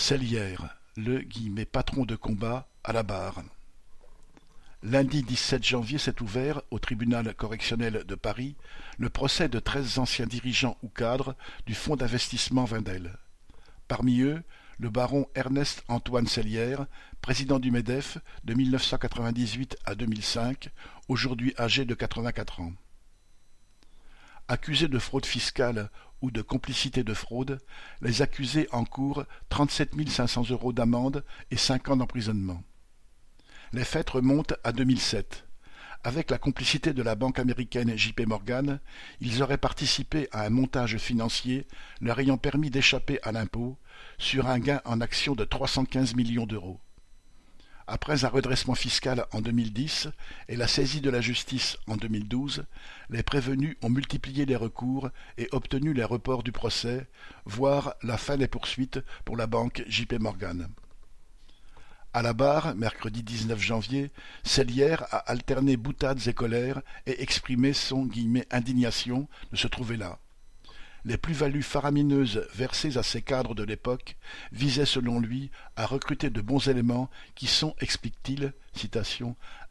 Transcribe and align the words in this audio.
Cellière, 0.00 0.78
le 0.96 1.22
«patron 1.72 2.06
de 2.06 2.16
combat» 2.16 2.66
à 2.84 2.94
la 2.94 3.02
barre. 3.02 3.42
Lundi 4.82 5.22
dix-sept 5.22 5.62
janvier 5.62 5.98
s'est 5.98 6.22
ouvert, 6.22 6.62
au 6.70 6.78
tribunal 6.78 7.34
correctionnel 7.34 8.04
de 8.08 8.14
Paris, 8.14 8.56
le 8.96 9.10
procès 9.10 9.50
de 9.50 9.60
treize 9.60 9.98
anciens 9.98 10.26
dirigeants 10.26 10.78
ou 10.82 10.88
cadres 10.88 11.36
du 11.66 11.74
fonds 11.74 11.96
d'investissement 11.96 12.64
Wendel. 12.64 13.18
Parmi 13.88 14.22
eux, 14.22 14.42
le 14.78 14.88
baron 14.88 15.28
Ernest 15.34 15.84
Antoine 15.86 16.26
Cellière, 16.26 16.86
président 17.20 17.58
du 17.58 17.70
MEDEF 17.70 18.16
de 18.44 18.54
1998 18.54 19.76
à 19.84 19.94
2005, 19.94 20.70
aujourd'hui 21.08 21.54
âgé 21.58 21.84
de 21.84 21.94
84 21.94 22.60
ans. 22.62 22.72
Accusés 24.50 24.88
de 24.88 24.98
fraude 24.98 25.26
fiscale 25.26 25.90
ou 26.22 26.32
de 26.32 26.42
complicité 26.42 27.04
de 27.04 27.14
fraude, 27.14 27.60
les 28.02 28.20
accusés 28.20 28.66
encourent 28.72 29.22
trente-sept 29.48 29.94
mille 29.94 30.10
cinq 30.10 30.26
cents 30.26 30.50
euros 30.50 30.72
d'amende 30.72 31.24
et 31.52 31.56
cinq 31.56 31.88
ans 31.88 31.96
d'emprisonnement. 31.96 32.60
Les 33.72 33.84
faits 33.84 34.10
remontent 34.10 34.56
à 34.64 34.72
2007. 34.72 35.46
Avec 36.02 36.32
la 36.32 36.38
complicité 36.38 36.92
de 36.92 37.02
la 37.04 37.14
banque 37.14 37.38
américaine 37.38 37.96
JP 37.96 38.22
Morgan, 38.26 38.80
ils 39.20 39.40
auraient 39.40 39.56
participé 39.56 40.28
à 40.32 40.44
un 40.44 40.50
montage 40.50 40.96
financier 40.96 41.68
leur 42.00 42.18
ayant 42.18 42.36
permis 42.36 42.70
d'échapper 42.70 43.20
à 43.22 43.30
l'impôt 43.30 43.78
sur 44.18 44.48
un 44.48 44.58
gain 44.58 44.80
en 44.84 45.00
actions 45.00 45.36
de 45.36 45.44
315 45.44 46.16
millions 46.16 46.46
d'euros. 46.46 46.80
Après 47.92 48.24
un 48.24 48.28
redressement 48.28 48.76
fiscal 48.76 49.26
en 49.32 49.40
2010 49.40 50.10
et 50.48 50.54
la 50.54 50.68
saisie 50.68 51.00
de 51.00 51.10
la 51.10 51.20
justice 51.20 51.76
en 51.88 51.96
2012, 51.96 52.64
les 53.08 53.24
prévenus 53.24 53.76
ont 53.82 53.90
multiplié 53.90 54.46
les 54.46 54.54
recours 54.54 55.10
et 55.38 55.48
obtenu 55.50 55.92
les 55.92 56.04
reports 56.04 56.44
du 56.44 56.52
procès, 56.52 57.08
voire 57.46 57.96
la 58.04 58.16
fin 58.16 58.36
des 58.36 58.46
poursuites 58.46 59.00
pour 59.24 59.36
la 59.36 59.48
banque 59.48 59.82
JP 59.88 60.20
Morgan. 60.20 60.68
À 62.12 62.22
la 62.22 62.32
barre, 62.32 62.76
mercredi 62.76 63.24
19 63.24 63.60
janvier, 63.60 64.12
Cellière 64.44 65.02
a 65.10 65.18
alterné 65.28 65.76
boutades 65.76 66.28
et 66.28 66.32
colère 66.32 66.82
et 67.06 67.20
exprimé 67.24 67.72
son 67.72 68.08
«indignation» 68.52 69.26
de 69.50 69.56
se 69.56 69.66
trouver 69.66 69.96
là. 69.96 70.20
Les 71.04 71.16
plus-values 71.16 71.62
faramineuses 71.62 72.46
versées 72.54 72.96
à 72.96 73.02
ces 73.02 73.22
cadres 73.22 73.54
de 73.54 73.62
l'époque 73.62 74.16
visaient 74.52 74.84
selon 74.84 75.18
lui 75.18 75.50
à 75.76 75.86
recruter 75.86 76.30
de 76.30 76.40
bons 76.40 76.68
éléments 76.68 77.10
qui 77.34 77.46
sont, 77.46 77.74
explique-t-il, 77.80 78.52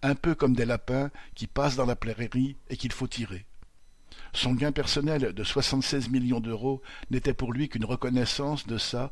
un 0.01 0.15
peu 0.15 0.35
comme 0.35 0.55
des 0.55 0.65
lapins 0.65 1.11
qui 1.35 1.47
passent 1.47 1.75
dans 1.75 1.85
la 1.85 1.95
prairie 1.95 2.57
et 2.69 2.77
qu'il 2.77 2.91
faut 2.91 3.07
tirer. 3.07 3.45
Son 4.33 4.53
gain 4.53 4.71
personnel 4.71 5.33
de 5.33 5.43
soixante-seize 5.43 6.09
millions 6.09 6.39
d'euros 6.39 6.81
n'était 7.09 7.33
pour 7.33 7.51
lui 7.51 7.69
qu'une 7.69 7.85
reconnaissance 7.85 8.67
de 8.67 8.77
sa 8.77 9.11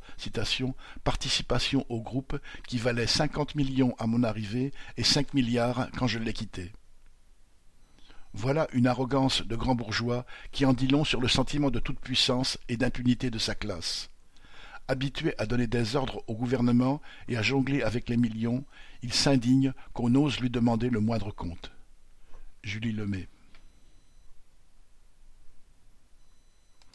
participation 1.03 1.85
au 1.89 2.01
groupe 2.01 2.39
qui 2.67 2.77
valait 2.77 3.07
cinquante 3.07 3.55
millions 3.55 3.95
à 3.99 4.07
mon 4.07 4.23
arrivée 4.23 4.71
et 4.95 5.03
cinq 5.03 5.33
milliards 5.33 5.89
quand 5.97 6.07
je 6.07 6.19
l'ai 6.19 6.33
quitté. 6.33 6.71
Voilà 8.39 8.67
une 8.71 8.85
arrogance 8.85 9.41
de 9.41 9.55
grand 9.55 9.73
bourgeois 9.73 10.23
qui 10.51 10.63
en 10.67 10.73
dit 10.73 10.85
long 10.85 11.03
sur 11.03 11.19
le 11.19 11.27
sentiment 11.27 11.71
de 11.71 11.79
toute 11.79 11.99
puissance 11.99 12.59
et 12.69 12.77
d'impunité 12.77 13.31
de 13.31 13.39
sa 13.39 13.55
classe. 13.55 14.11
Habitué 14.87 15.33
à 15.39 15.47
donner 15.47 15.65
des 15.65 15.95
ordres 15.95 16.23
au 16.27 16.35
gouvernement 16.35 17.01
et 17.27 17.35
à 17.35 17.41
jongler 17.41 17.81
avec 17.81 18.09
les 18.09 18.15
millions, 18.15 18.63
il 19.01 19.11
s'indigne 19.11 19.73
qu'on 19.93 20.13
ose 20.13 20.39
lui 20.39 20.51
demander 20.51 20.91
le 20.91 20.99
moindre 20.99 21.31
compte. 21.31 21.71
Julie 22.61 22.91
Lemay 22.91 23.27